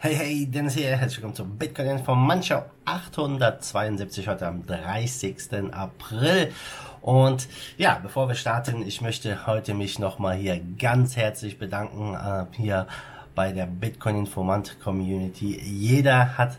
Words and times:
Hey, 0.00 0.14
hey, 0.14 0.46
Dennis 0.46 0.74
hier. 0.74 0.96
Herzlich 0.96 1.16
willkommen 1.16 1.34
zum 1.34 1.58
Bitcoin 1.58 1.98
von 1.98 2.24
Manschau 2.24 2.62
872 2.84 4.28
heute 4.28 4.46
am 4.46 4.64
30. 4.64 5.72
April. 5.72 6.52
Und 7.00 7.48
ja, 7.78 7.98
bevor 8.00 8.28
wir 8.28 8.36
starten, 8.36 8.86
ich 8.86 9.00
möchte 9.00 9.48
heute 9.48 9.74
mich 9.74 9.98
nochmal 9.98 10.36
hier 10.36 10.60
ganz 10.78 11.16
herzlich 11.16 11.58
bedanken, 11.58 12.14
äh, 12.14 12.44
hier 12.56 12.86
bei 13.34 13.50
der 13.50 13.66
Bitcoin 13.66 14.18
Informant 14.18 14.78
Community. 14.78 15.60
Jeder 15.60 16.38
hat 16.38 16.58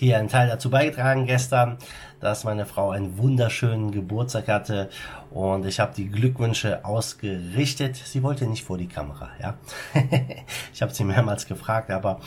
hier 0.00 0.18
einen 0.18 0.28
Teil 0.28 0.48
dazu 0.48 0.70
beigetragen 0.70 1.26
gestern, 1.26 1.76
dass 2.20 2.44
meine 2.44 2.64
Frau 2.64 2.90
einen 2.90 3.18
wunderschönen 3.18 3.90
Geburtstag 3.90 4.48
hatte 4.48 4.88
und 5.30 5.66
ich 5.66 5.78
habe 5.78 5.92
die 5.94 6.08
Glückwünsche 6.08 6.86
ausgerichtet. 6.86 7.96
Sie 7.96 8.22
wollte 8.22 8.46
nicht 8.46 8.64
vor 8.64 8.78
die 8.78 8.88
Kamera, 8.88 9.28
ja. 9.40 9.58
ich 10.72 10.80
habe 10.80 10.94
sie 10.94 11.04
mehrmals 11.04 11.46
gefragt, 11.46 11.90
aber 11.90 12.20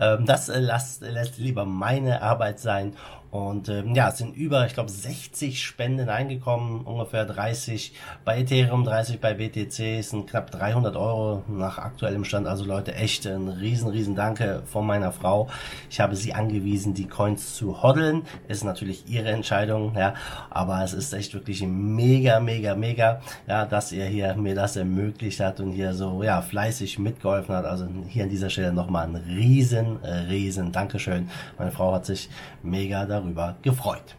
ähm, 0.00 0.26
das 0.26 0.50
äh, 0.50 0.58
lässt, 0.60 1.00
lässt 1.00 1.38
lieber 1.38 1.64
meine 1.64 2.20
Arbeit 2.20 2.60
sein 2.60 2.94
und 3.34 3.68
ähm, 3.68 3.96
ja, 3.96 4.10
es 4.10 4.18
sind 4.18 4.36
über, 4.36 4.64
ich 4.64 4.74
glaube, 4.74 4.92
60 4.92 5.60
Spenden 5.60 6.08
eingekommen, 6.08 6.82
ungefähr 6.82 7.24
30 7.24 7.92
bei 8.24 8.38
Ethereum, 8.38 8.84
30 8.84 9.18
bei 9.18 9.34
BTC, 9.34 9.98
es 9.98 10.10
sind 10.10 10.30
knapp 10.30 10.52
300 10.52 10.94
Euro 10.94 11.42
nach 11.48 11.78
aktuellem 11.78 12.24
Stand. 12.24 12.46
Also 12.46 12.64
Leute, 12.64 12.94
echt 12.94 13.26
ein 13.26 13.48
riesen, 13.48 13.88
riesen 13.88 14.14
Danke 14.14 14.62
von 14.66 14.86
meiner 14.86 15.10
Frau. 15.10 15.48
Ich 15.90 15.98
habe 15.98 16.14
sie 16.14 16.32
angewiesen, 16.32 16.94
die 16.94 17.08
Coins 17.08 17.56
zu 17.56 17.82
hoddeln. 17.82 18.22
Ist 18.46 18.62
natürlich 18.62 19.08
ihre 19.08 19.30
Entscheidung, 19.30 19.96
ja, 19.96 20.14
aber 20.50 20.84
es 20.84 20.92
ist 20.92 21.12
echt 21.12 21.34
wirklich 21.34 21.60
mega, 21.66 22.38
mega, 22.38 22.76
mega, 22.76 23.20
ja, 23.48 23.66
dass 23.66 23.90
ihr 23.90 24.04
hier 24.04 24.36
mir 24.36 24.54
das 24.54 24.76
ermöglicht 24.76 25.40
hat 25.40 25.58
und 25.58 25.72
hier 25.72 25.92
so, 25.92 26.22
ja, 26.22 26.40
fleißig 26.40 27.00
mitgeholfen 27.00 27.56
hat. 27.56 27.64
Also 27.64 27.88
hier 28.06 28.22
an 28.22 28.30
dieser 28.30 28.48
Stelle 28.48 28.72
nochmal 28.72 29.08
ein 29.08 29.16
riesen, 29.16 29.96
riesen 30.28 30.70
Dankeschön. 30.70 31.28
Meine 31.58 31.72
Frau 31.72 31.92
hat 31.92 32.06
sich 32.06 32.28
mega 32.62 33.04
darüber 33.04 33.23
darüber 33.24 33.56
gefreut. 33.62 34.16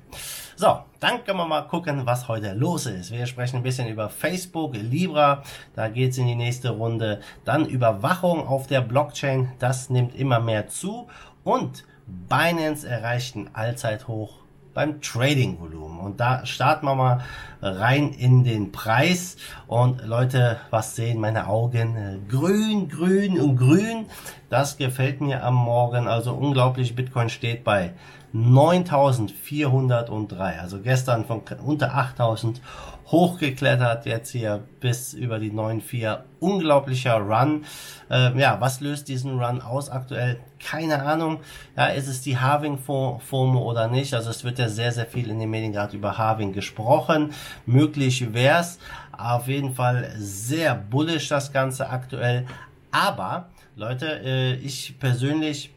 So, 0.58 0.80
dann 1.00 1.24
können 1.26 1.38
wir 1.38 1.46
mal 1.46 1.64
gucken, 1.64 2.06
was 2.06 2.28
heute 2.28 2.54
los 2.54 2.86
ist. 2.86 3.12
Wir 3.12 3.26
sprechen 3.26 3.58
ein 3.58 3.64
bisschen 3.64 3.88
über 3.88 4.10
Facebook, 4.10 4.76
Libra, 4.76 5.44
da 5.76 5.90
geht 5.90 6.12
es 6.12 6.18
in 6.18 6.28
die 6.28 6.36
nächste 6.36 6.70
Runde. 6.70 7.20
Dann 7.44 7.66
Überwachung 7.66 8.48
auf 8.48 8.68
der 8.68 8.82
Blockchain, 8.82 9.52
das 9.60 9.90
nimmt 9.90 10.16
immer 10.16 10.40
mehr 10.40 10.68
zu. 10.68 11.08
Und 11.44 11.84
Binance 12.08 12.88
erreicht 12.88 13.36
ein 13.36 13.50
Allzeithoch 13.54 14.46
beim 14.74 15.02
Trading-Volumen. 15.02 16.00
Und 16.00 16.20
da 16.20 16.46
starten 16.46 16.86
wir 16.86 16.96
mal 16.96 17.24
rein 17.62 18.12
in 18.12 18.44
den 18.44 18.72
Preis. 18.72 19.38
Und 19.68 20.06
Leute, 20.06 20.58
was 20.70 20.96
sehen 20.96 21.20
meine 21.20 21.48
Augen? 21.48 22.26
Grün, 22.30 22.88
grün 22.88 23.40
und 23.40 23.58
grün. 23.58 24.06
Das 24.50 24.78
gefällt 24.78 25.22
mir 25.22 25.44
am 25.44 25.56
Morgen. 25.56 26.08
Also 26.08 26.34
unglaublich, 26.34 26.96
Bitcoin 26.96 27.30
steht 27.30 27.64
bei 27.64 27.94
9403. 28.36 30.60
Also 30.60 30.82
gestern 30.82 31.24
von 31.24 31.42
unter 31.66 31.96
8000 31.96 32.60
hochgeklettert, 33.08 34.06
jetzt 34.06 34.32
hier 34.32 34.62
bis 34.82 35.14
über 35.14 35.40
die 35.40 35.52
9.4. 35.52 36.20
Unglaublicher 36.42 37.18
Run. 37.18 37.64
Ähm, 38.10 38.38
ja, 38.38 38.60
was 38.60 38.82
löst 38.82 39.08
diesen 39.08 39.40
Run 39.40 39.62
aus 39.62 39.90
aktuell? 39.90 40.42
Keine 40.60 41.02
Ahnung. 41.04 41.40
Ja, 41.78 41.86
ist 41.88 42.08
es 42.08 42.22
die 42.22 42.38
Halving-FOMO 42.38 43.62
oder 43.62 43.88
nicht? 43.88 44.14
Also 44.14 44.32
es 44.32 44.44
wird 44.44 44.60
ja 44.60 44.68
sehr, 44.68 44.92
sehr 44.92 45.06
viel 45.06 45.30
in 45.30 45.40
den 45.40 45.50
Medien 45.50 45.72
gerade 45.72 45.96
über 45.96 46.18
Halving 46.18 46.52
gesprochen. 46.52 47.32
Möglich 47.66 48.34
wär's. 48.34 48.80
Auf 49.18 49.48
jeden 49.48 49.76
Fall 49.76 50.14
sehr 50.18 50.76
bullish 50.76 51.30
das 51.30 51.54
Ganze 51.54 51.90
aktuell. 51.90 52.46
Aber, 52.92 53.48
Leute, 53.78 54.20
äh, 54.26 54.56
ich 54.56 55.00
persönlich 55.00 55.72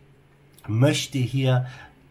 möchte 0.67 1.19
hier 1.19 1.67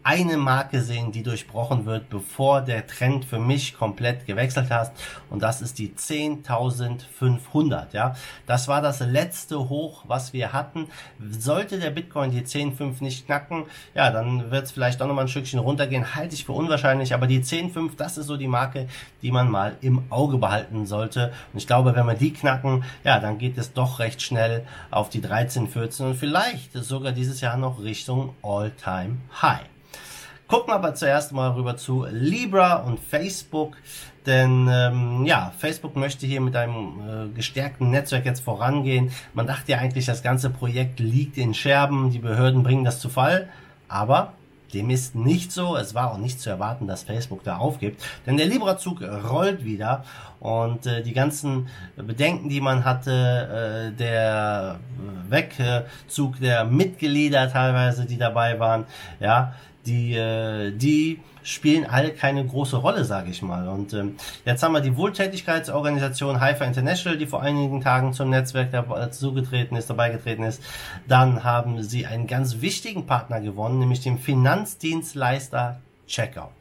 eine 0.08 0.38
Marke 0.38 0.80
sehen, 0.80 1.12
die 1.12 1.22
durchbrochen 1.22 1.84
wird, 1.84 2.08
bevor 2.08 2.62
der 2.62 2.86
Trend 2.86 3.26
für 3.26 3.38
mich 3.38 3.76
komplett 3.76 4.24
gewechselt 4.24 4.70
hat. 4.70 4.92
Und 5.28 5.42
das 5.42 5.60
ist 5.60 5.78
die 5.78 5.90
10.500. 5.90 7.88
Ja, 7.92 8.16
das 8.46 8.68
war 8.68 8.80
das 8.80 9.00
letzte 9.00 9.68
Hoch, 9.68 10.04
was 10.08 10.32
wir 10.32 10.54
hatten. 10.54 10.86
Sollte 11.30 11.78
der 11.78 11.90
Bitcoin 11.90 12.30
die 12.30 12.40
10.5 12.40 13.02
nicht 13.02 13.26
knacken, 13.26 13.64
ja, 13.94 14.10
dann 14.10 14.50
wird 14.50 14.64
es 14.64 14.70
vielleicht 14.70 15.02
auch 15.02 15.08
noch 15.08 15.14
mal 15.14 15.20
ein 15.22 15.28
Stückchen 15.28 15.58
runtergehen. 15.58 16.14
Halte 16.14 16.34
ich 16.34 16.46
für 16.46 16.52
unwahrscheinlich. 16.52 17.12
Aber 17.12 17.26
die 17.26 17.42
10.5, 17.42 17.90
das 17.98 18.16
ist 18.16 18.28
so 18.28 18.38
die 18.38 18.48
Marke, 18.48 18.88
die 19.20 19.30
man 19.30 19.50
mal 19.50 19.76
im 19.82 20.10
Auge 20.10 20.38
behalten 20.38 20.86
sollte. 20.86 21.34
Und 21.52 21.58
ich 21.58 21.66
glaube, 21.66 21.94
wenn 21.94 22.06
wir 22.06 22.14
die 22.14 22.32
knacken, 22.32 22.82
ja, 23.04 23.20
dann 23.20 23.36
geht 23.36 23.58
es 23.58 23.74
doch 23.74 23.98
recht 23.98 24.22
schnell 24.22 24.64
auf 24.90 25.10
die 25.10 25.20
13, 25.20 25.68
14 25.68 26.06
und 26.06 26.14
vielleicht 26.14 26.72
sogar 26.72 27.12
dieses 27.12 27.42
Jahr 27.42 27.58
noch 27.58 27.82
Richtung 27.82 28.34
All-Time 28.42 29.18
High. 29.42 29.68
Gucken 30.48 30.68
wir 30.68 30.76
aber 30.76 30.94
zuerst 30.94 31.32
mal 31.32 31.50
rüber 31.50 31.76
zu 31.76 32.06
Libra 32.10 32.76
und 32.76 32.98
Facebook. 32.98 33.76
Denn 34.24 34.66
ähm, 34.72 35.26
ja, 35.26 35.52
Facebook 35.58 35.94
möchte 35.94 36.26
hier 36.26 36.40
mit 36.40 36.56
einem 36.56 37.00
äh, 37.00 37.28
gestärkten 37.34 37.90
Netzwerk 37.90 38.24
jetzt 38.24 38.40
vorangehen. 38.40 39.10
Man 39.34 39.46
dachte 39.46 39.72
ja 39.72 39.78
eigentlich, 39.78 40.06
das 40.06 40.22
ganze 40.22 40.48
Projekt 40.48 41.00
liegt 41.00 41.36
in 41.36 41.52
Scherben, 41.52 42.10
die 42.10 42.18
Behörden 42.18 42.62
bringen 42.62 42.82
das 42.82 42.98
zu 42.98 43.10
Fall. 43.10 43.50
Aber 43.88 44.32
dem 44.72 44.88
ist 44.90 45.14
nicht 45.14 45.52
so. 45.52 45.76
Es 45.76 45.94
war 45.94 46.12
auch 46.12 46.18
nicht 46.18 46.40
zu 46.40 46.48
erwarten, 46.48 46.86
dass 46.86 47.02
Facebook 47.02 47.42
da 47.44 47.58
aufgibt. 47.58 48.02
Denn 48.26 48.38
der 48.38 48.46
Libra-Zug 48.46 49.02
rollt 49.02 49.64
wieder 49.64 50.04
und 50.40 50.86
äh, 50.86 51.02
die 51.02 51.12
ganzen 51.12 51.68
Bedenken, 51.96 52.48
die 52.48 52.60
man 52.60 52.84
hatte, 52.84 53.92
äh, 53.92 53.96
der 53.96 54.78
Wegzug 55.28 56.40
der 56.40 56.64
Mitglieder 56.64 57.50
teilweise, 57.50 58.06
die 58.06 58.18
dabei 58.18 58.58
waren, 58.58 58.84
ja, 59.20 59.54
die, 59.86 60.14
äh, 60.14 60.70
die 60.70 61.20
spielen 61.42 61.86
alle 61.86 62.10
keine 62.10 62.44
große 62.44 62.76
Rolle, 62.76 63.04
sage 63.04 63.30
ich 63.30 63.42
mal. 63.42 63.68
Und 63.68 63.94
ähm, 63.94 64.16
jetzt 64.44 64.62
haben 64.62 64.72
wir 64.72 64.80
die 64.80 64.96
Wohltätigkeitsorganisation 64.96 66.40
Haifa 66.40 66.64
International, 66.64 67.18
die 67.18 67.26
vor 67.26 67.42
einigen 67.42 67.80
Tagen 67.80 68.12
zum 68.12 68.30
Netzwerk 68.30 68.70
dazugetreten 68.70 69.76
ist, 69.76 69.88
dabei 69.88 70.10
getreten 70.10 70.42
ist. 70.42 70.62
Dann 71.06 71.44
haben 71.44 71.82
sie 71.82 72.06
einen 72.06 72.26
ganz 72.26 72.60
wichtigen 72.60 73.06
Partner 73.06 73.40
gewonnen, 73.40 73.78
nämlich 73.78 74.00
den 74.00 74.18
Finanzdienstleister 74.18 75.80
Checkout. 76.06 76.52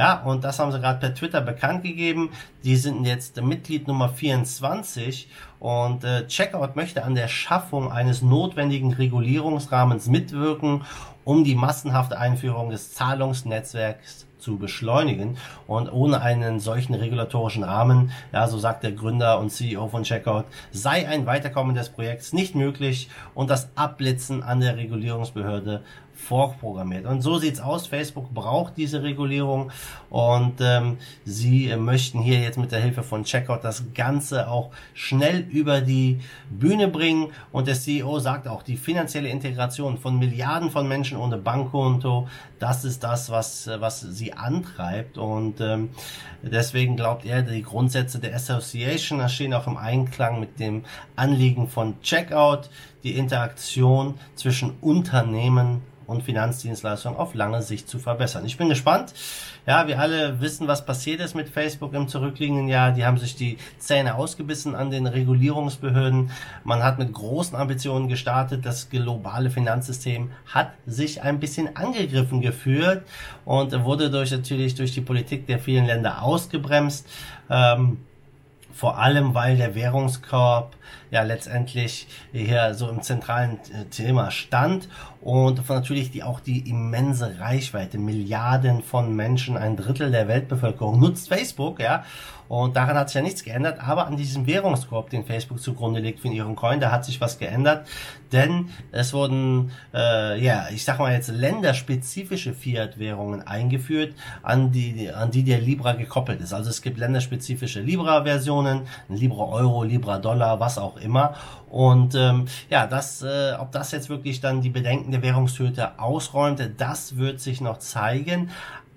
Ja, 0.00 0.22
und 0.22 0.44
das 0.44 0.58
haben 0.58 0.72
sie 0.72 0.80
gerade 0.80 0.98
per 0.98 1.14
Twitter 1.14 1.42
bekannt 1.42 1.82
gegeben. 1.82 2.30
Die 2.64 2.76
sind 2.76 3.04
jetzt 3.04 3.38
Mitglied 3.42 3.86
Nummer 3.86 4.08
24 4.08 5.28
und 5.58 6.04
äh, 6.04 6.26
Checkout 6.26 6.74
möchte 6.74 7.04
an 7.04 7.14
der 7.14 7.28
Schaffung 7.28 7.92
eines 7.92 8.22
notwendigen 8.22 8.94
Regulierungsrahmens 8.94 10.06
mitwirken, 10.06 10.86
um 11.24 11.44
die 11.44 11.54
massenhafte 11.54 12.18
Einführung 12.18 12.70
des 12.70 12.94
Zahlungsnetzwerks 12.94 14.26
zu 14.40 14.56
beschleunigen. 14.58 15.36
Und 15.66 15.92
ohne 15.92 16.20
einen 16.20 16.60
solchen 16.60 16.94
regulatorischen 16.94 17.64
Rahmen, 17.64 18.12
ja, 18.32 18.48
so 18.48 18.58
sagt 18.58 18.82
der 18.82 18.92
Gründer 18.92 19.38
und 19.38 19.50
CEO 19.50 19.88
von 19.88 20.02
Checkout, 20.02 20.44
sei 20.70 21.08
ein 21.08 21.26
Weiterkommen 21.26 21.74
des 21.74 21.90
Projekts 21.90 22.32
nicht 22.32 22.54
möglich 22.54 23.08
und 23.34 23.50
das 23.50 23.68
Abblitzen 23.76 24.42
an 24.42 24.60
der 24.60 24.76
Regulierungsbehörde 24.76 25.82
vorprogrammiert. 26.20 27.06
Und 27.06 27.22
so 27.22 27.38
sieht's 27.38 27.60
aus. 27.60 27.86
Facebook 27.86 28.32
braucht 28.32 28.76
diese 28.76 29.02
Regulierung 29.02 29.72
und 30.10 30.60
ähm, 30.60 30.98
sie 31.24 31.74
möchten 31.76 32.20
hier 32.20 32.40
jetzt 32.40 32.58
mit 32.58 32.72
der 32.72 32.80
Hilfe 32.80 33.02
von 33.02 33.24
Checkout 33.24 33.60
das 33.62 33.84
Ganze 33.94 34.48
auch 34.48 34.70
schnell 34.92 35.40
über 35.40 35.80
die 35.80 36.20
Bühne 36.50 36.88
bringen. 36.88 37.32
Und 37.52 37.66
der 37.66 37.74
CEO 37.74 38.18
sagt 38.18 38.48
auch, 38.48 38.62
die 38.62 38.76
finanzielle 38.76 39.28
Integration 39.28 39.98
von 39.98 40.18
Milliarden 40.18 40.70
von 40.70 40.86
Menschen 40.86 41.16
ohne 41.16 41.38
Bankkonto, 41.38 42.28
das 42.58 42.84
ist 42.84 43.02
das, 43.02 43.30
was, 43.30 43.68
was 43.78 44.00
sie 44.00 44.29
antreibt. 44.32 45.18
Und 45.18 45.60
ähm, 45.60 45.90
deswegen 46.42 46.96
glaubt 46.96 47.24
er, 47.24 47.42
die 47.42 47.62
Grundsätze 47.62 48.18
der 48.18 48.34
Association 48.34 49.28
stehen 49.28 49.54
auch 49.54 49.66
im 49.66 49.76
Einklang 49.76 50.40
mit 50.40 50.58
dem 50.58 50.84
Anliegen 51.16 51.68
von 51.68 52.00
Checkout, 52.02 52.70
die 53.02 53.16
Interaktion 53.16 54.14
zwischen 54.34 54.74
Unternehmen 54.80 55.82
und 56.10 56.22
Finanzdienstleistungen 56.22 57.18
auf 57.18 57.34
lange 57.34 57.62
Sicht 57.62 57.88
zu 57.88 57.98
verbessern. 57.98 58.44
Ich 58.44 58.56
bin 58.56 58.68
gespannt. 58.68 59.14
Ja, 59.66 59.86
wir 59.86 60.00
alle 60.00 60.40
wissen, 60.40 60.66
was 60.66 60.84
passiert 60.84 61.20
ist 61.20 61.34
mit 61.34 61.48
Facebook 61.48 61.94
im 61.94 62.08
zurückliegenden 62.08 62.68
Jahr. 62.68 62.92
Die 62.92 63.04
haben 63.04 63.18
sich 63.18 63.36
die 63.36 63.58
Zähne 63.78 64.16
ausgebissen 64.16 64.74
an 64.74 64.90
den 64.90 65.06
Regulierungsbehörden. 65.06 66.30
Man 66.64 66.82
hat 66.82 66.98
mit 66.98 67.12
großen 67.12 67.56
Ambitionen 67.56 68.08
gestartet. 68.08 68.66
Das 68.66 68.90
globale 68.90 69.50
Finanzsystem 69.50 70.32
hat 70.46 70.72
sich 70.86 71.22
ein 71.22 71.38
bisschen 71.38 71.76
angegriffen 71.76 72.40
geführt 72.40 73.04
und 73.44 73.84
wurde 73.84 74.10
durch 74.10 74.32
natürlich 74.32 74.74
durch 74.74 74.92
die 74.92 75.02
Politik 75.02 75.46
der 75.46 75.60
vielen 75.60 75.86
Länder 75.86 76.22
ausgebremst. 76.22 77.06
Ähm, 77.48 77.98
vor 78.72 78.98
allem, 78.98 79.34
weil 79.34 79.56
der 79.56 79.74
Währungskorb 79.74 80.76
ja 81.10 81.22
letztendlich 81.22 82.06
hier 82.32 82.74
so 82.74 82.88
im 82.88 83.02
zentralen 83.02 83.58
äh, 83.72 83.84
Thema 83.90 84.30
stand 84.30 84.88
und 85.20 85.68
natürlich 85.68 86.10
die 86.10 86.22
auch 86.22 86.40
die 86.40 86.68
immense 86.68 87.38
Reichweite, 87.38 87.98
Milliarden 87.98 88.82
von 88.82 89.14
Menschen, 89.14 89.56
ein 89.56 89.76
Drittel 89.76 90.10
der 90.10 90.28
Weltbevölkerung 90.28 90.98
nutzt 91.00 91.28
Facebook, 91.28 91.80
ja, 91.80 92.04
und 92.50 92.74
daran 92.74 92.96
hat 92.96 93.08
sich 93.08 93.14
ja 93.14 93.22
nichts 93.22 93.44
geändert, 93.44 93.78
aber 93.78 94.08
an 94.08 94.16
diesem 94.16 94.44
Währungskorb, 94.44 95.08
den 95.08 95.24
Facebook 95.24 95.60
zugrunde 95.60 96.00
legt 96.00 96.18
für 96.18 96.26
ihren 96.26 96.56
Coin, 96.56 96.80
da 96.80 96.90
hat 96.90 97.04
sich 97.04 97.20
was 97.20 97.38
geändert, 97.38 97.86
denn 98.32 98.70
es 98.90 99.12
wurden, 99.12 99.70
äh, 99.94 100.36
ja, 100.44 100.66
ich 100.74 100.84
sag 100.84 100.98
mal 100.98 101.12
jetzt 101.12 101.28
länderspezifische 101.28 102.52
Fiat-Währungen 102.52 103.46
eingeführt, 103.46 104.16
an 104.42 104.72
die, 104.72 105.12
an 105.12 105.30
die 105.30 105.44
der 105.44 105.60
Libra 105.60 105.92
gekoppelt 105.92 106.40
ist. 106.40 106.52
Also 106.52 106.70
es 106.70 106.82
gibt 106.82 106.98
länderspezifische 106.98 107.82
Libra-Versionen, 107.82 108.80
Libra 109.08 109.44
Euro, 109.44 109.84
Libra 109.84 110.18
Dollar, 110.18 110.58
was 110.58 110.76
auch 110.76 110.96
immer. 110.96 111.34
Und 111.68 112.16
ähm, 112.16 112.46
ja, 112.68 112.88
das, 112.88 113.22
äh, 113.22 113.52
ob 113.60 113.70
das 113.70 113.92
jetzt 113.92 114.08
wirklich 114.08 114.40
dann 114.40 114.60
die 114.60 114.70
Bedenken 114.70 115.12
der 115.12 115.22
Währungshüter 115.22 115.94
ausräumt, 115.98 116.68
das 116.78 117.16
wird 117.16 117.38
sich 117.38 117.60
noch 117.60 117.78
zeigen 117.78 118.50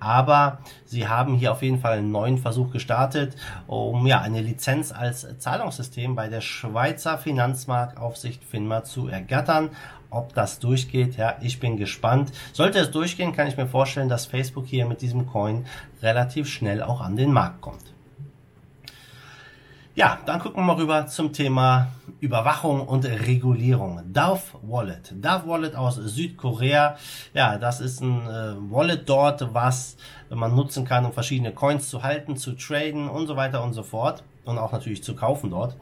aber 0.03 0.59
sie 0.85 1.07
haben 1.07 1.35
hier 1.35 1.51
auf 1.51 1.61
jeden 1.61 1.79
Fall 1.79 1.97
einen 1.97 2.11
neuen 2.11 2.38
Versuch 2.38 2.71
gestartet, 2.71 3.35
um 3.67 4.05
ja 4.05 4.21
eine 4.21 4.41
Lizenz 4.41 4.91
als 4.91 5.25
Zahlungssystem 5.39 6.15
bei 6.15 6.27
der 6.27 6.41
Schweizer 6.41 7.17
Finanzmarktaufsicht 7.17 8.44
FINMA 8.44 8.83
zu 8.83 9.07
ergattern. 9.07 9.69
Ob 10.09 10.33
das 10.35 10.59
durchgeht, 10.59 11.17
ja, 11.17 11.38
ich 11.41 11.59
bin 11.59 11.77
gespannt. 11.77 12.31
Sollte 12.51 12.79
es 12.79 12.91
durchgehen, 12.91 13.33
kann 13.33 13.47
ich 13.47 13.57
mir 13.57 13.65
vorstellen, 13.65 14.09
dass 14.09 14.27
Facebook 14.27 14.67
hier 14.67 14.85
mit 14.85 15.01
diesem 15.01 15.25
Coin 15.25 15.65
relativ 16.03 16.47
schnell 16.47 16.83
auch 16.83 17.01
an 17.01 17.15
den 17.15 17.31
Markt 17.31 17.61
kommt. 17.61 17.94
Ja, 19.95 20.18
dann 20.25 20.40
gucken 20.40 20.62
wir 20.62 20.74
mal 20.74 20.75
rüber 20.75 21.06
zum 21.06 21.34
Thema 21.34 21.92
Überwachung 22.19 22.88
und 22.88 23.06
Regulierung. 23.06 24.01
Dove 24.12 24.42
Wallet. 24.63 25.13
Dove 25.24 25.48
Wallet 25.48 25.75
aus 25.75 25.98
Südkorea. 25.98 26.98
Ja, 27.36 27.60
das 27.60 27.80
ist 27.80 28.01
ein 28.01 28.25
äh, 28.25 28.56
Wallet 28.72 29.07
dort, 29.07 29.54
was 29.54 29.95
man 30.31 30.56
nutzen 30.56 30.84
kann, 30.84 31.06
um 31.06 31.13
verschiedene 31.13 31.51
Coins 31.51 31.90
zu 31.90 32.01
halten, 32.01 32.38
zu 32.38 32.54
traden 32.54 33.07
und 33.07 33.28
so 33.28 33.36
weiter 33.36 33.63
und 33.63 33.74
so 33.74 33.84
fort. 33.84 34.24
Und 34.45 34.57
auch 34.57 34.72
natürlich 34.72 35.04
zu 35.04 35.16
kaufen 35.16 35.51
dort. 35.51 35.78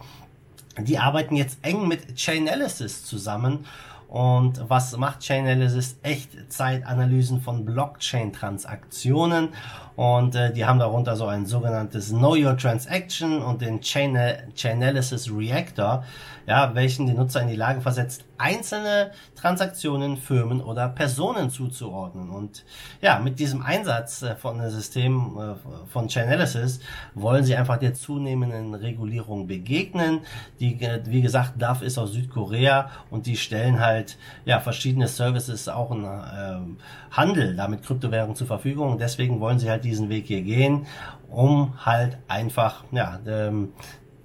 Die 0.78 0.98
arbeiten 0.98 1.38
jetzt 1.38 1.60
eng 1.62 1.88
mit 1.88 2.18
Chainalysis 2.18 3.06
zusammen 3.06 3.66
und 4.12 4.70
was 4.70 4.98
macht 4.98 5.22
Chainalysis? 5.22 5.98
Echtzeitanalysen 6.04 7.40
von 7.40 7.64
Blockchain-Transaktionen. 7.64 9.54
Und 9.96 10.36
äh, 10.36 10.52
die 10.52 10.66
haben 10.66 10.80
darunter 10.80 11.16
so 11.16 11.28
ein 11.28 11.46
sogenanntes 11.46 12.10
Know 12.10 12.36
Your 12.36 12.58
Transaction 12.58 13.42
und 13.42 13.62
den 13.62 13.80
Chain 13.80 14.20
Chainalysis 14.54 15.32
Reactor, 15.32 16.04
ja, 16.46 16.76
welchen 16.76 17.08
die 17.08 17.14
Nutzer 17.14 17.42
in 17.42 17.48
die 17.48 17.56
Lage 17.56 17.80
versetzt, 17.80 18.26
einzelne 18.42 19.12
Transaktionen, 19.36 20.18
Firmen 20.18 20.62
oder 20.62 20.90
Personen 20.90 21.50
zuzuordnen. 21.50 22.30
Und 22.30 22.66
ja, 23.02 23.20
mit 23.20 23.40
diesem 23.40 23.62
Einsatz 23.62 24.24
äh, 24.24 24.36
von 24.36 24.60
einem 24.60 24.72
System 24.72 25.38
äh, 25.38 25.88
von 25.88 26.10
Chainalysis 26.10 26.80
wollen 27.14 27.44
sie 27.44 27.56
einfach 27.56 27.78
der 27.78 27.94
zunehmenden 27.94 28.74
Regulierung 28.74 29.48
begegnen. 29.48 30.22
Die, 30.60 30.82
äh, 30.82 31.02
wie 31.06 31.22
gesagt, 31.22 31.54
DAF 31.62 31.82
ist 31.82 31.98
aus 31.98 32.14
Südkorea 32.14 32.90
und 33.10 33.28
die 33.28 33.38
stellen 33.38 33.80
halt 33.80 34.18
ja 34.46 34.60
verschiedene 34.60 35.08
Services, 35.08 35.70
auch 35.70 35.92
einen 35.92 36.06
äh, 36.06 37.16
Handel 37.16 37.56
damit 37.56 37.84
Kryptowährungen 37.84 38.36
zur 38.36 38.48
Verfügung. 38.48 38.98
Deswegen 38.98 39.40
wollen 39.40 39.60
sie 39.60 39.70
halt 39.70 39.84
diesen 39.84 40.10
Weg 40.10 40.26
hier 40.28 40.42
gehen, 40.42 40.88
um 41.30 41.74
halt 41.86 42.18
einfach 42.28 42.84
ja, 42.92 43.20
ähm, 43.28 43.74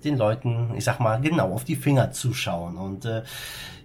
den 0.07 0.17
Leuten, 0.17 0.73
ich 0.77 0.85
sag 0.85 1.01
mal, 1.01 1.21
genau 1.21 1.53
auf 1.53 1.65
die 1.65 1.77
Finger 1.77 2.13
zu 2.13 2.33
schauen. 2.33 2.77
Und 2.77 3.05
äh, 3.05 3.23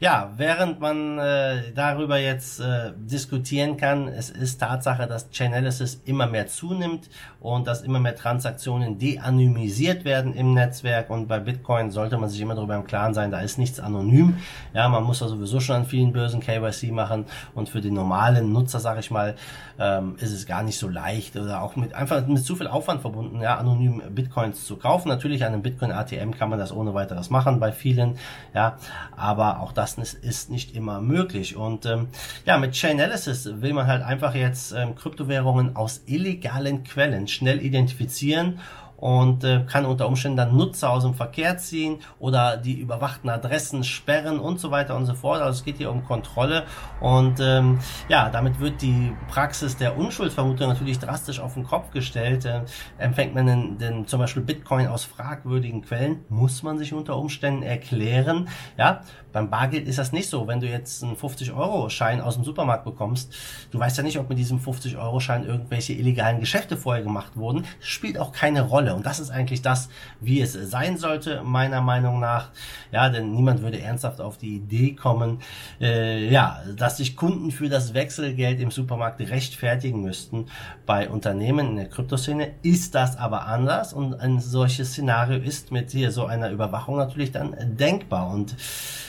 ja, 0.02 0.32
während 0.36 0.80
man 0.80 1.20
äh, 1.20 1.74
darüber 1.76 2.18
jetzt 2.18 2.60
äh, 2.60 2.92
diskutieren 2.98 3.78
kann, 3.78 4.08
es 4.08 4.32
ist 4.32 4.60
Tatsache, 4.60 5.06
dass 5.06 5.30
Chainalysis 5.30 6.02
immer 6.06 6.26
mehr 6.26 6.48
zunimmt 6.48 7.08
und 7.40 7.68
dass 7.68 7.84
immer 7.84 8.00
mehr 8.00 8.16
Transaktionen 8.16 8.98
de-anonymisiert 8.98 10.04
werden 10.04 10.34
im 10.34 10.56
Netzwerk 10.56 11.12
und 11.12 11.28
bei 11.28 11.40
Bitcoin 11.40 11.92
sollte 11.92 12.18
man 12.18 12.30
sich 12.30 12.42
immer 12.42 12.56
darüber 12.56 12.76
im 12.78 12.84
Klaren 12.84 13.14
sein, 13.14 13.30
da 13.30 13.42
ist 13.42 13.60
nichts 13.60 13.80
anonym. 13.80 14.38
Ja, 14.74 14.90
man 14.90 15.04
muss 15.04 15.20
ja 15.20 15.28
sowieso 15.28 15.60
schon 15.60 15.76
an 15.76 15.86
vielen 15.86 16.14
Börsen 16.14 16.40
KYC 16.40 16.92
machen 16.92 17.26
und 17.54 17.70
für 17.70 17.82
den 17.82 17.94
normalen 17.94 18.52
Nutzer, 18.52 18.80
sage 18.80 19.02
ich 19.02 19.12
mal, 19.12 19.36
ähm, 19.78 20.16
ist 20.20 20.32
es 20.32 20.48
gar 20.48 20.64
nicht 20.64 20.80
so 20.80 20.88
leicht 20.88 21.36
oder 21.36 21.62
auch 21.62 21.76
mit 21.76 21.94
einfach 21.94 22.26
mit 22.26 22.44
zu 22.44 22.56
viel 22.56 22.68
Aufwand 22.68 23.02
verbunden, 23.02 23.40
ja, 23.40 23.58
anonym 23.58 24.02
Bitcoins 24.10 24.66
zu 24.66 24.78
kaufen. 24.78 25.10
Natürlich 25.10 25.44
an 25.46 25.54
einem 25.54 25.62
Bitcoin 25.62 25.92
ATM 26.12 26.32
kann 26.32 26.50
man 26.50 26.60
das 26.60 26.72
ohne 26.72 26.94
weiteres 26.94 27.30
machen 27.30 27.60
bei 27.60 27.72
vielen, 27.72 28.18
ja, 28.54 28.78
aber 29.16 29.60
auch 29.60 29.72
das 29.72 29.98
ist 29.98 30.50
nicht 30.50 30.76
immer 30.76 31.02
möglich. 31.02 31.56
Und 31.56 31.86
ähm, 31.86 32.08
ja, 32.46 32.58
mit 32.58 32.74
Chainalysis 32.74 33.62
will 33.62 33.74
man 33.74 33.88
halt 33.88 34.04
einfach 34.04 34.36
jetzt 34.36 34.74
ähm, 34.74 34.96
Kryptowährungen 34.96 35.76
aus 35.76 36.02
illegalen 36.06 36.84
Quellen 36.84 37.28
schnell 37.28 37.62
identifizieren 37.62 38.60
und 39.02 39.44
äh, 39.44 39.66
kann 39.68 39.86
unter 39.86 40.08
Umständen 40.08 40.38
dann 40.38 40.56
Nutzer 40.56 40.92
aus 40.92 41.04
dem 41.04 41.16
Verkehr 41.16 41.58
ziehen 41.58 42.00
oder 42.20 42.56
die 42.56 42.80
überwachten 42.80 43.30
Adressen 43.30 43.84
sperren 43.84 44.40
und 44.40 44.60
so 44.60 44.72
weiter 44.72 44.96
und 44.96 45.08
so 45.08 45.16
fort. 45.16 45.42
Also 45.42 45.60
es 45.60 45.66
geht 45.66 45.78
hier 45.78 45.92
um 45.92 46.06
Kontrolle 46.06 46.64
und 47.02 47.40
ähm, 47.42 47.80
ja, 48.08 48.30
damit 48.30 48.60
wird 48.60 48.82
die 48.82 49.12
Praxis 49.28 49.76
der 49.76 49.98
Unschuldsvermutung 49.98 50.70
natürlich 50.70 51.00
drastisch 51.00 51.40
auf 51.40 51.56
den 51.56 51.64
Kopf 51.64 51.90
gestellt. 51.92 52.46
Äh, 52.46 52.62
empfängt 53.00 53.34
man 53.34 53.48
den, 53.48 53.78
den, 53.80 54.08
zum 54.08 54.20
Beispiel 54.20 54.44
Bitcoin 54.44 54.88
aus 54.88 55.04
fragwürdigen 55.04 55.82
Quellen, 55.82 56.24
muss 56.30 56.62
man 56.62 56.78
sich 56.78 56.94
unter 56.94 57.18
Umständen 57.18 57.64
erklären. 57.64 58.50
Ja, 58.78 59.02
beim 59.32 59.50
Bargeld 59.50 59.88
ist 59.88 59.98
das 59.98 60.12
nicht 60.12 60.30
so. 60.30 60.48
Wenn 60.48 60.60
du 60.60 60.68
jetzt 60.68 61.04
einen 61.04 61.16
50-Euro-Schein 61.16 62.22
aus 62.22 62.36
dem 62.36 62.44
Supermarkt 62.44 62.84
bekommst, 62.84 63.34
du 63.72 63.80
weißt 63.80 63.98
ja 63.98 64.04
nicht, 64.04 64.20
ob 64.20 64.30
mit 64.30 64.38
diesem 64.38 64.60
50-Euro-Schein 64.60 65.46
irgendwelche 65.46 65.94
illegalen 65.94 66.40
Geschäfte 66.40 66.78
vorher 66.78 67.04
gemacht 67.04 67.36
wurden. 67.36 67.66
Spielt 67.80 68.20
auch 68.20 68.32
keine 68.32 68.62
Rolle. 68.62 68.91
Rolle. 68.92 68.96
Und 68.96 69.06
das 69.06 69.20
ist 69.20 69.32
eigentlich 69.32 69.62
das, 69.62 69.90
wie 70.20 70.42
es 70.42 70.54
sein 70.54 70.98
sollte, 70.98 71.42
meiner 71.44 71.82
Meinung 71.82 72.20
nach. 72.20 72.50
Ja, 72.92 73.10
denn 73.10 73.32
niemand 73.32 73.62
würde 73.62 73.82
ernsthaft 73.82 74.22
auf 74.22 74.38
die 74.38 74.56
Idee 74.56 74.94
kommen, 74.94 75.40
äh, 75.80 76.30
ja, 76.30 76.62
dass 76.76 76.98
sich 76.98 77.16
Kunden 77.16 77.52
für 77.52 77.70
das 77.70 77.94
Wechselgeld 77.94 78.60
im 78.60 78.72
Supermarkt 78.72 79.20
rechtfertigen 79.22 80.02
müssten. 80.02 80.48
Bei 80.86 81.10
Unternehmen 81.10 81.70
in 81.70 81.76
der 81.78 81.90
Kryptoszene 81.90 82.52
ist 82.64 82.96
das 82.96 83.18
aber 83.18 83.48
anders 83.48 83.94
und 83.94 84.20
ein 84.20 84.40
solches 84.40 84.92
Szenario 84.92 85.40
ist 85.40 85.72
mit 85.72 85.92
hier 85.92 86.12
so 86.12 86.26
einer 86.26 86.50
Überwachung 86.52 86.98
natürlich 86.98 87.32
dann 87.32 87.56
denkbar. 87.78 88.30
Und 88.30 88.56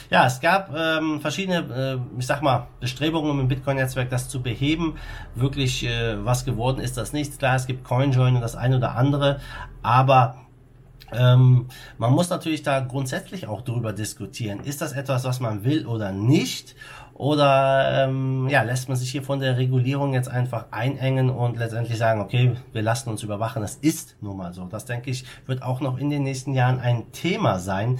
ja, 0.09 0.27
es 0.27 0.39
gab 0.41 0.75
ähm, 0.75 1.21
verschiedene, 1.21 1.57
äh, 1.57 2.19
ich 2.19 2.27
sag 2.27 2.43
mal, 2.43 2.67
Bestrebungen 2.79 3.39
im 3.39 3.47
Bitcoin-Netzwerk, 3.47 4.11
das 4.11 4.29
zu 4.29 4.43
beheben. 4.43 4.95
Wirklich, 5.33 5.85
äh, 5.85 6.23
was 6.23 6.45
geworden 6.45 6.79
ist 6.81 6.97
das 6.97 7.13
nicht. 7.13 7.39
Klar, 7.39 7.55
es 7.55 7.65
gibt 7.65 7.83
CoinJoin 7.83 8.35
und 8.35 8.41
das 8.41 8.55
eine 8.55 8.77
oder 8.77 8.95
andere, 8.95 9.39
aber 9.83 10.37
ähm, 11.11 11.67
man 11.97 12.11
muss 12.11 12.29
natürlich 12.29 12.63
da 12.63 12.79
grundsätzlich 12.79 13.47
auch 13.47 13.61
drüber 13.61 13.93
diskutieren. 13.93 14.61
Ist 14.61 14.81
das 14.81 14.93
etwas, 14.93 15.23
was 15.23 15.39
man 15.39 15.63
will 15.63 15.85
oder 15.85 16.11
nicht? 16.11 16.75
Oder 17.15 18.05
ähm, 18.05 18.47
ja, 18.49 18.63
lässt 18.63 18.89
man 18.89 18.97
sich 18.97 19.11
hier 19.11 19.21
von 19.21 19.39
der 19.39 19.57
Regulierung 19.57 20.13
jetzt 20.13 20.29
einfach 20.29 20.65
einengen 20.71 21.29
und 21.29 21.57
letztendlich 21.57 21.99
sagen, 21.99 22.21
okay, 22.21 22.55
wir 22.71 22.81
lassen 22.81 23.09
uns 23.09 23.21
überwachen. 23.21 23.61
Das 23.61 23.75
ist 23.75 24.15
nun 24.21 24.37
mal 24.37 24.51
so. 24.51 24.65
Das 24.65 24.85
denke 24.85 25.11
ich, 25.11 25.23
wird 25.45 25.61
auch 25.61 25.79
noch 25.79 25.99
in 25.99 26.09
den 26.09 26.23
nächsten 26.23 26.53
Jahren 26.53 26.79
ein 26.79 27.11
Thema 27.11 27.59
sein. 27.59 27.99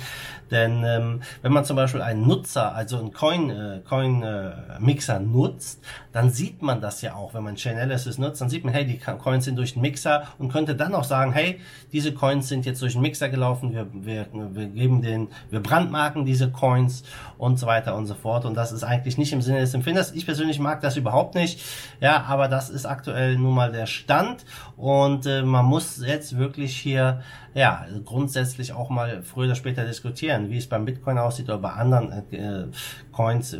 Denn 0.49 0.83
ähm, 0.83 1.21
wenn 1.43 1.53
man 1.53 1.63
zum 1.63 1.75
Beispiel 1.75 2.01
einen 2.01 2.27
Nutzer, 2.27 2.73
also 2.73 2.97
einen 2.97 3.13
Coin, 3.13 3.51
äh, 3.51 3.81
Coin 3.87 4.23
äh, 4.23 4.51
Mixer 4.79 5.19
nutzt, 5.19 5.83
dann 6.13 6.29
sieht 6.29 6.61
man 6.61 6.81
das 6.81 7.01
ja 7.01 7.15
auch. 7.15 7.33
Wenn 7.33 7.43
man 7.43 7.55
Chainalysis 7.55 8.17
nutzt, 8.17 8.41
dann 8.41 8.49
sieht 8.49 8.63
man, 8.63 8.73
hey, 8.73 8.85
die 8.85 8.97
Coins 8.97 9.45
sind 9.45 9.57
durch 9.57 9.73
den 9.73 9.81
Mixer 9.81 10.23
und 10.39 10.51
könnte 10.51 10.75
dann 10.75 10.95
auch 10.95 11.03
sagen, 11.03 11.33
hey, 11.33 11.59
diese 11.91 12.13
Coins 12.13 12.47
sind 12.47 12.65
jetzt 12.65 12.81
durch 12.81 12.93
den 12.93 13.01
Mixer 13.01 13.29
gelaufen, 13.29 13.73
wir, 13.73 13.87
wir, 13.93 14.27
wir 14.31 14.67
geben 14.67 15.01
den, 15.01 15.27
wir 15.49 15.59
brandmarken 15.59 16.25
diese 16.25 16.49
Coins 16.49 17.03
und 17.37 17.59
so 17.59 17.67
weiter 17.67 17.95
und 17.95 18.05
so 18.05 18.15
fort. 18.15 18.45
Und 18.45 18.55
das 18.55 18.71
ist 18.71 18.83
eigentlich 18.83 19.03
eigentlich 19.03 19.17
nicht 19.17 19.33
im 19.33 19.41
Sinne 19.41 19.59
des 19.59 19.73
Empfinders. 19.73 20.13
Ich 20.13 20.25
persönlich 20.25 20.59
mag 20.59 20.79
das 20.81 20.95
überhaupt 20.95 21.35
nicht. 21.35 21.61
Ja, 21.99 22.23
aber 22.27 22.47
das 22.47 22.69
ist 22.69 22.85
aktuell 22.85 23.37
nun 23.37 23.53
mal 23.53 23.71
der 23.71 23.85
Stand 23.85 24.45
und 24.77 25.25
äh, 25.25 25.41
man 25.41 25.65
muss 25.65 26.01
jetzt 26.05 26.37
wirklich 26.37 26.75
hier 26.75 27.21
ja 27.53 27.85
grundsätzlich 28.05 28.73
auch 28.73 28.89
mal 28.89 29.23
früher 29.23 29.45
oder 29.45 29.55
später 29.55 29.85
diskutieren, 29.85 30.49
wie 30.49 30.57
es 30.57 30.67
beim 30.67 30.85
Bitcoin 30.85 31.17
aussieht 31.17 31.49
oder 31.49 31.57
bei 31.57 31.71
anderen 31.71 32.11
äh, 32.31 32.67
Coins, 33.11 33.57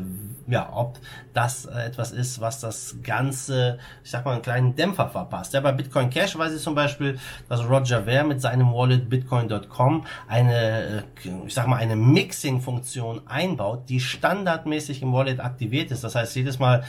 ja, 0.48 0.72
ob 0.74 1.00
das 1.34 1.66
äh, 1.66 1.86
etwas 1.86 2.12
ist, 2.12 2.42
was 2.42 2.60
das 2.60 2.98
Ganze, 3.04 3.80
ich 4.04 4.12
sag 4.12 4.26
mal, 4.26 4.34
einen 4.34 4.42
kleinen 4.42 4.76
Dämpfer 4.76 5.10
verpasst. 5.10 5.54
Ja, 5.54 5.62
bei 5.62 5.72
Bitcoin 5.72 6.10
Cash 6.10 6.38
weiß 6.38 6.54
ich 6.54 6.62
zum 6.62 6.76
Beispiel, 6.76 7.18
dass 7.50 7.68
Roger 7.68 8.04
Ver 8.04 8.24
mit 8.24 8.42
seinem 8.42 8.72
Wallet 8.74 9.10
Bitcoin.com 9.10 10.06
eine, 10.28 11.04
äh, 11.26 11.30
ich 11.46 11.54
sag 11.54 11.68
mal, 11.68 11.78
eine 11.78 11.96
Mixing-Funktion 11.96 13.22
einbaut, 13.28 13.90
die 13.90 14.00
standardmäßig 14.00 15.02
im 15.02 15.12
Wallet 15.12 15.24
Wallet 15.24 15.40
aktiviert 15.40 15.92
ist. 15.92 16.04
Das 16.04 16.16
heißt, 16.16 16.36
jedes 16.36 16.60
Mal, 16.60 16.84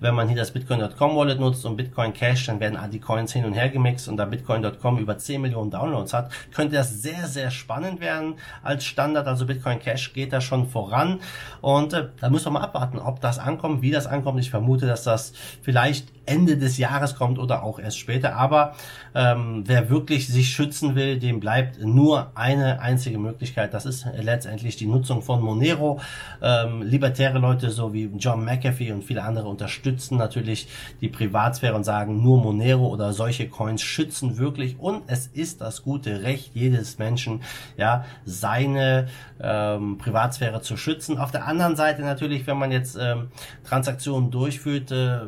wenn 0.00 0.14
man 0.14 0.28
hier 0.28 0.36
das 0.36 0.50
Bitcoin.com 0.50 1.16
Wallet 1.16 1.40
nutzt 1.40 1.64
und 1.64 1.76
Bitcoin 1.76 2.12
Cash, 2.12 2.46
dann 2.46 2.60
werden 2.60 2.78
die 2.90 3.00
Coins 3.00 3.32
hin 3.32 3.44
und 3.44 3.54
her 3.54 3.68
gemixt 3.68 4.08
und 4.08 4.16
da 4.16 4.24
Bitcoin.com 4.24 4.98
über 4.98 5.16
10 5.18 5.40
Millionen 5.40 5.70
Downloads 5.70 6.12
hat, 6.12 6.30
könnte 6.54 6.76
das 6.76 7.02
sehr, 7.02 7.26
sehr 7.26 7.50
spannend 7.50 8.00
werden 8.00 8.34
als 8.62 8.84
Standard. 8.84 9.26
Also 9.26 9.46
Bitcoin 9.46 9.78
Cash 9.78 10.12
geht 10.12 10.32
da 10.32 10.40
schon 10.40 10.68
voran 10.68 11.20
und 11.60 11.92
äh, 11.92 12.08
da 12.20 12.30
müssen 12.30 12.46
wir 12.46 12.52
mal 12.52 12.62
abwarten, 12.62 12.98
ob 12.98 13.20
das 13.20 13.38
ankommt, 13.38 13.82
wie 13.82 13.90
das 13.90 14.06
ankommt. 14.06 14.40
Ich 14.40 14.50
vermute, 14.50 14.86
dass 14.86 15.04
das 15.04 15.32
vielleicht 15.62 16.15
Ende 16.26 16.58
des 16.58 16.78
Jahres 16.78 17.14
kommt 17.14 17.38
oder 17.38 17.62
auch 17.62 17.78
erst 17.78 17.98
später. 17.98 18.36
Aber 18.36 18.74
ähm, 19.14 19.62
wer 19.66 19.88
wirklich 19.90 20.28
sich 20.28 20.50
schützen 20.50 20.94
will, 20.94 21.18
dem 21.18 21.40
bleibt 21.40 21.82
nur 21.82 22.32
eine 22.34 22.80
einzige 22.80 23.18
Möglichkeit. 23.18 23.72
Das 23.74 23.86
ist 23.86 24.06
letztendlich 24.20 24.76
die 24.76 24.86
Nutzung 24.86 25.22
von 25.22 25.42
Monero. 25.42 26.00
Ähm, 26.42 26.82
libertäre 26.82 27.38
Leute 27.38 27.70
so 27.70 27.92
wie 27.92 28.10
John 28.18 28.44
McAfee 28.44 28.92
und 28.92 29.04
viele 29.04 29.22
andere 29.22 29.48
unterstützen 29.48 30.18
natürlich 30.18 30.68
die 31.00 31.08
Privatsphäre 31.08 31.74
und 31.74 31.84
sagen, 31.84 32.22
nur 32.22 32.38
Monero 32.42 32.86
oder 32.88 33.12
solche 33.12 33.48
Coins 33.48 33.82
schützen 33.82 34.38
wirklich. 34.38 34.78
Und 34.78 35.02
es 35.06 35.28
ist 35.28 35.60
das 35.60 35.82
gute 35.82 36.22
Recht 36.22 36.54
jedes 36.54 36.98
Menschen, 36.98 37.42
ja, 37.76 38.04
seine 38.24 39.08
ähm, 39.40 39.98
Privatsphäre 39.98 40.60
zu 40.60 40.76
schützen. 40.76 41.18
Auf 41.18 41.30
der 41.30 41.46
anderen 41.46 41.76
Seite 41.76 42.02
natürlich, 42.02 42.46
wenn 42.46 42.58
man 42.58 42.72
jetzt 42.72 42.96
ähm, 43.00 43.28
Transaktionen 43.64 44.30
durchführt, 44.30 44.90
äh, 44.90 45.20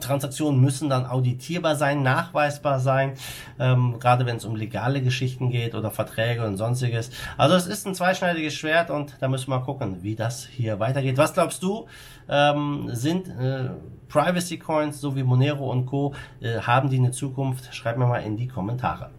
Transaktionen 0.00 0.60
müssen 0.60 0.88
dann 0.88 1.06
auditierbar 1.06 1.76
sein, 1.76 2.02
nachweisbar 2.02 2.80
sein, 2.80 3.14
ähm, 3.58 3.98
gerade 3.98 4.26
wenn 4.26 4.36
es 4.36 4.44
um 4.44 4.56
legale 4.56 5.02
Geschichten 5.02 5.50
geht 5.50 5.74
oder 5.74 5.90
Verträge 5.90 6.44
und 6.46 6.56
sonstiges. 6.56 7.10
Also 7.36 7.56
es 7.56 7.66
ist 7.66 7.86
ein 7.86 7.94
zweischneidiges 7.94 8.54
Schwert 8.54 8.90
und 8.90 9.16
da 9.20 9.28
müssen 9.28 9.48
wir 9.48 9.58
mal 9.58 9.64
gucken, 9.64 10.02
wie 10.02 10.14
das 10.14 10.46
hier 10.46 10.80
weitergeht. 10.80 11.18
Was 11.18 11.34
glaubst 11.34 11.62
du, 11.62 11.86
ähm, 12.28 12.88
sind 12.92 13.28
äh, 13.28 13.70
Privacy 14.08 14.58
Coins 14.58 15.00
so 15.00 15.16
wie 15.16 15.22
Monero 15.22 15.70
und 15.70 15.86
Co. 15.86 16.14
Äh, 16.40 16.60
haben 16.60 16.88
die 16.88 16.98
eine 16.98 17.10
Zukunft? 17.10 17.74
Schreib 17.74 17.96
mir 17.96 18.06
mal 18.06 18.18
in 18.18 18.36
die 18.36 18.46
Kommentare. 18.46 19.10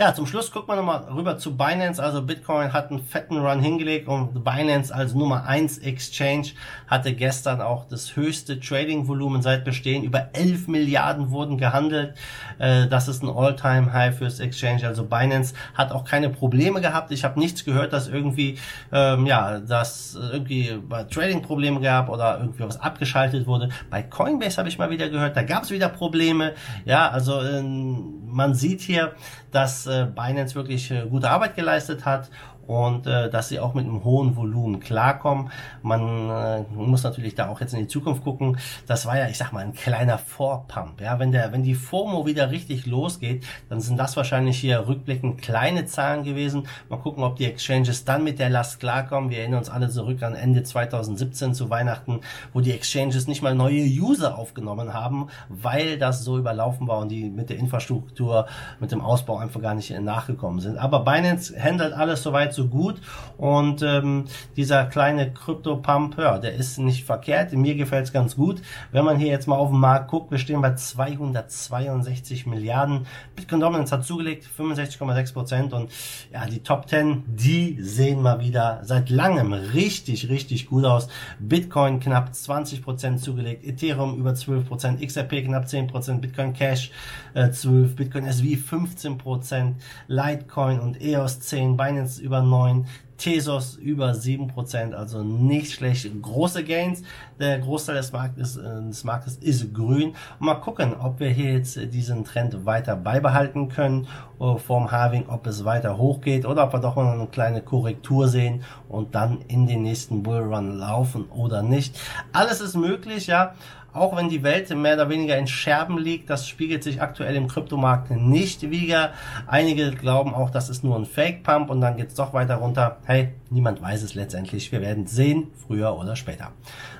Ja, 0.00 0.14
zum 0.14 0.24
Schluss 0.24 0.50
gucken 0.50 0.68
wir 0.68 0.76
nochmal 0.76 1.04
rüber 1.14 1.36
zu 1.36 1.58
Binance. 1.58 2.02
Also 2.02 2.22
Bitcoin 2.22 2.72
hat 2.72 2.90
einen 2.90 3.04
fetten 3.04 3.36
Run 3.36 3.60
hingelegt 3.60 4.08
und 4.08 4.42
Binance 4.42 4.94
als 4.94 5.12
Nummer 5.12 5.44
1 5.44 5.76
Exchange 5.76 6.52
hatte 6.86 7.12
gestern 7.12 7.60
auch 7.60 7.84
das 7.86 8.16
höchste 8.16 8.58
Trading-Volumen 8.58 9.42
seit 9.42 9.62
Bestehen. 9.62 10.02
Über 10.02 10.30
11 10.32 10.68
Milliarden 10.68 11.30
wurden 11.30 11.58
gehandelt. 11.58 12.14
Äh, 12.58 12.86
das 12.86 13.08
ist 13.08 13.22
ein 13.22 13.28
All-Time-High 13.28 14.16
fürs 14.16 14.40
Exchange. 14.40 14.86
Also 14.86 15.04
Binance 15.04 15.52
hat 15.74 15.92
auch 15.92 16.06
keine 16.06 16.30
Probleme 16.30 16.80
gehabt. 16.80 17.12
Ich 17.12 17.22
habe 17.22 17.38
nichts 17.38 17.66
gehört, 17.66 17.92
dass 17.92 18.08
irgendwie, 18.08 18.56
ähm, 18.92 19.26
ja, 19.26 19.60
dass 19.60 20.14
irgendwie 20.14 20.80
Trading 21.10 21.42
Probleme 21.42 21.78
gab 21.78 22.08
oder 22.08 22.38
irgendwie 22.40 22.62
was 22.62 22.80
abgeschaltet 22.80 23.46
wurde. 23.46 23.68
Bei 23.90 24.02
Coinbase 24.02 24.56
habe 24.56 24.70
ich 24.70 24.78
mal 24.78 24.88
wieder 24.88 25.10
gehört, 25.10 25.36
da 25.36 25.42
gab 25.42 25.64
es 25.64 25.70
wieder 25.70 25.90
Probleme. 25.90 26.54
Ja, 26.86 27.10
also 27.10 27.38
äh, 27.42 27.60
man 27.62 28.54
sieht 28.54 28.80
hier, 28.80 29.12
dass 29.50 29.89
Binance 30.14 30.54
wirklich 30.54 30.90
äh, 30.90 31.06
gute 31.08 31.30
Arbeit 31.30 31.56
geleistet 31.56 32.04
hat 32.04 32.30
und 32.70 33.08
äh, 33.08 33.28
dass 33.28 33.48
sie 33.48 33.58
auch 33.58 33.74
mit 33.74 33.84
einem 33.84 34.04
hohen 34.04 34.36
Volumen 34.36 34.78
klarkommen. 34.78 35.50
Man 35.82 36.30
äh, 36.30 36.62
muss 36.72 37.02
natürlich 37.02 37.34
da 37.34 37.48
auch 37.48 37.60
jetzt 37.60 37.74
in 37.74 37.80
die 37.80 37.88
Zukunft 37.88 38.22
gucken. 38.22 38.58
Das 38.86 39.06
war 39.06 39.18
ja, 39.18 39.26
ich 39.26 39.38
sag 39.38 39.52
mal, 39.52 39.64
ein 39.64 39.74
kleiner 39.74 40.18
Vorpump. 40.18 41.00
Ja, 41.00 41.18
wenn 41.18 41.32
der, 41.32 41.52
wenn 41.52 41.64
die 41.64 41.74
FOMO 41.74 42.26
wieder 42.26 42.52
richtig 42.52 42.86
losgeht, 42.86 43.44
dann 43.68 43.80
sind 43.80 43.96
das 43.96 44.16
wahrscheinlich 44.16 44.56
hier 44.56 44.86
rückblickend 44.86 45.42
kleine 45.42 45.86
Zahlen 45.86 46.22
gewesen. 46.22 46.68
Mal 46.88 46.98
gucken, 46.98 47.24
ob 47.24 47.34
die 47.34 47.46
Exchanges 47.46 48.04
dann 48.04 48.22
mit 48.22 48.38
der 48.38 48.50
Last 48.50 48.78
klarkommen. 48.78 49.30
Wir 49.30 49.38
erinnern 49.38 49.58
uns 49.58 49.70
alle 49.70 49.88
zurück 49.88 50.22
an 50.22 50.36
Ende 50.36 50.62
2017 50.62 51.54
zu 51.54 51.70
Weihnachten, 51.70 52.20
wo 52.52 52.60
die 52.60 52.70
Exchanges 52.70 53.26
nicht 53.26 53.42
mal 53.42 53.56
neue 53.56 53.82
User 53.82 54.38
aufgenommen 54.38 54.94
haben, 54.94 55.26
weil 55.48 55.98
das 55.98 56.22
so 56.22 56.38
überlaufen 56.38 56.86
war 56.86 56.98
und 56.98 57.08
die 57.08 57.30
mit 57.30 57.50
der 57.50 57.58
Infrastruktur, 57.58 58.46
mit 58.78 58.92
dem 58.92 59.00
Ausbau 59.00 59.38
einfach 59.38 59.60
gar 59.60 59.74
nicht 59.74 59.90
nachgekommen 59.98 60.60
sind. 60.60 60.78
Aber 60.78 61.00
Binance 61.00 61.60
handelt 61.60 61.94
alles 61.94 62.22
soweit 62.22 62.54
so 62.54 62.59
gut 62.68 63.00
und 63.36 63.82
ähm, 63.82 64.24
dieser 64.56 64.84
kleine 64.86 65.32
Krypto-Pump, 65.32 66.18
ja, 66.18 66.38
der 66.38 66.54
ist 66.54 66.78
nicht 66.78 67.04
verkehrt. 67.04 67.52
Mir 67.52 67.74
gefällt 67.74 68.06
es 68.06 68.12
ganz 68.12 68.36
gut. 68.36 68.62
Wenn 68.92 69.04
man 69.04 69.18
hier 69.18 69.28
jetzt 69.28 69.46
mal 69.46 69.56
auf 69.56 69.70
den 69.70 69.78
Markt 69.80 70.10
guckt, 70.10 70.30
wir 70.30 70.38
stehen 70.38 70.60
bei 70.60 70.74
262 70.74 72.46
Milliarden. 72.46 73.06
Bitcoin 73.36 73.60
Dominance 73.60 73.94
hat 73.94 74.04
zugelegt, 74.04 74.46
65,6 74.58 75.32
Prozent 75.32 75.72
und 75.72 75.90
ja, 76.32 76.46
die 76.46 76.62
Top 76.62 76.88
10, 76.88 77.24
die 77.26 77.78
sehen 77.80 78.22
mal 78.22 78.40
wieder 78.40 78.80
seit 78.82 79.10
langem 79.10 79.52
richtig, 79.52 80.28
richtig 80.28 80.66
gut 80.66 80.84
aus. 80.84 81.08
Bitcoin 81.38 82.00
knapp 82.00 82.34
20 82.34 82.82
Prozent 82.82 83.20
zugelegt, 83.20 83.64
Ethereum 83.64 84.18
über 84.18 84.34
12 84.34 84.68
Prozent, 84.68 85.00
XRP 85.00 85.44
knapp 85.44 85.68
10 85.68 85.86
Prozent, 85.88 86.20
Bitcoin 86.20 86.52
Cash 86.52 86.90
äh, 87.34 87.50
12, 87.50 87.96
Bitcoin 87.96 88.26
SV 88.26 88.56
15 88.56 89.18
Prozent, 89.18 89.76
Litecoin 90.08 90.80
und 90.80 91.00
EOS 91.00 91.40
10, 91.40 91.76
Binance 91.76 92.20
über 92.20 92.42
9, 92.50 92.86
Tesos 93.20 93.76
über 93.76 94.12
7%, 94.12 94.94
also 94.94 95.22
nicht 95.22 95.72
schlecht. 95.72 96.10
Große 96.22 96.64
Gains. 96.64 97.02
Der 97.38 97.58
Großteil 97.58 97.96
des 97.96 98.12
Marktes, 98.12 98.56
äh, 98.56 98.82
des 98.88 99.04
Marktes 99.04 99.36
ist 99.36 99.74
grün. 99.74 100.14
Und 100.38 100.46
mal 100.46 100.54
gucken, 100.54 100.94
ob 100.94 101.20
wir 101.20 101.28
hier 101.28 101.52
jetzt 101.52 101.76
diesen 101.92 102.24
Trend 102.24 102.64
weiter 102.64 102.96
beibehalten 102.96 103.68
können 103.68 104.08
äh, 104.40 104.56
vorm 104.56 104.90
Halving, 104.90 105.26
ob 105.28 105.46
es 105.46 105.66
weiter 105.66 105.98
hochgeht 105.98 106.46
oder 106.46 106.64
ob 106.64 106.72
wir 106.72 106.80
doch 106.80 106.96
mal 106.96 107.12
eine 107.12 107.26
kleine 107.26 107.60
Korrektur 107.60 108.26
sehen 108.26 108.64
und 108.88 109.14
dann 109.14 109.42
in 109.48 109.66
den 109.66 109.82
nächsten 109.82 110.22
Bullrun 110.22 110.78
laufen 110.78 111.26
oder 111.30 111.62
nicht. 111.62 112.00
Alles 112.32 112.62
ist 112.62 112.74
möglich, 112.74 113.26
ja 113.26 113.54
auch 113.92 114.16
wenn 114.16 114.28
die 114.28 114.42
Welt 114.42 114.70
mehr 114.70 114.94
oder 114.94 115.08
weniger 115.08 115.36
in 115.36 115.46
Scherben 115.46 115.98
liegt, 115.98 116.30
das 116.30 116.46
spiegelt 116.46 116.82
sich 116.82 117.02
aktuell 117.02 117.34
im 117.36 117.48
Kryptomarkt 117.48 118.10
nicht 118.10 118.70
wieder. 118.70 119.12
Einige 119.46 119.90
glauben 119.90 120.34
auch, 120.34 120.50
das 120.50 120.68
ist 120.68 120.84
nur 120.84 120.96
ein 120.96 121.06
Fake-Pump 121.06 121.70
und 121.70 121.80
dann 121.80 121.96
geht's 121.96 122.14
doch 122.14 122.32
weiter 122.32 122.56
runter. 122.56 122.98
Hey, 123.04 123.32
niemand 123.50 123.82
weiß 123.82 124.02
es 124.02 124.14
letztendlich. 124.14 124.70
Wir 124.72 124.80
werden 124.80 125.06
sehen, 125.06 125.48
früher 125.66 125.96
oder 125.96 126.16
später. 126.16 126.52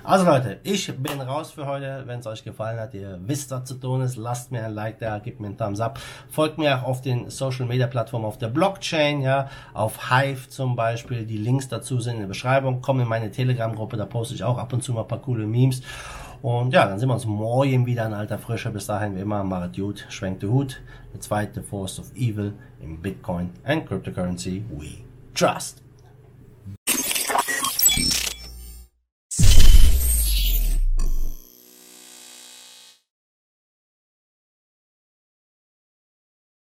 Also 0.03 0.25
Leute, 0.25 0.59
ich 0.63 0.91
bin 0.97 1.21
raus 1.21 1.51
für 1.51 1.67
heute. 1.67 2.03
Wenn 2.07 2.19
es 2.19 2.27
euch 2.27 2.43
gefallen 2.43 2.79
hat, 2.79 2.93
ihr 2.93 3.19
wisst, 3.25 3.51
was 3.51 3.65
zu 3.65 3.75
tun 3.75 4.01
ist, 4.01 4.15
lasst 4.15 4.51
mir 4.51 4.65
ein 4.65 4.73
Like 4.73 4.99
da, 4.99 5.19
gebt 5.19 5.39
mir 5.39 5.47
einen 5.47 5.57
Thumbs 5.57 5.79
up. 5.79 5.99
Folgt 6.29 6.57
mir 6.57 6.79
auch 6.79 6.83
auf 6.83 7.01
den 7.01 7.29
Social 7.29 7.65
Media 7.65 7.87
Plattformen 7.87 8.25
auf 8.25 8.37
der 8.37 8.47
Blockchain, 8.47 9.21
ja, 9.21 9.49
auf 9.73 10.09
Hive 10.09 10.49
zum 10.49 10.75
Beispiel. 10.75 11.25
Die 11.25 11.37
Links 11.37 11.67
dazu 11.67 11.99
sind 11.99 12.15
in 12.15 12.21
der 12.21 12.27
Beschreibung. 12.27 12.81
Kommt 12.81 13.01
in 13.01 13.07
meine 13.07 13.31
Telegram-Gruppe, 13.31 13.97
da 13.97 14.05
poste 14.05 14.33
ich 14.33 14.43
auch 14.43 14.57
ab 14.57 14.73
und 14.73 14.83
zu 14.83 14.93
mal 14.93 15.03
paar 15.03 15.19
coole 15.19 15.45
Memes. 15.45 15.81
Und 16.41 16.73
ja, 16.73 16.87
dann 16.87 16.97
sehen 16.97 17.09
wir 17.09 17.13
uns 17.13 17.25
morgen 17.25 17.85
wieder 17.85 18.05
in 18.07 18.13
alter 18.13 18.39
Frische. 18.39 18.71
Bis 18.71 18.87
dahin, 18.87 19.15
wie 19.15 19.19
immer, 19.21 19.43
macht 19.43 19.75
gut, 19.75 20.05
schwenkt 20.09 20.41
der 20.41 20.49
Hut. 20.49 20.81
Der 21.13 21.21
zweite 21.21 21.61
Force 21.61 21.99
of 21.99 22.11
Evil 22.15 22.53
im 22.81 22.97
Bitcoin 22.97 23.51
and 23.63 23.85
Cryptocurrency 23.85 24.63
we 24.71 25.03
trust. 25.35 25.83